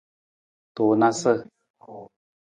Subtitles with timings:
[0.75, 1.33] Tunasa.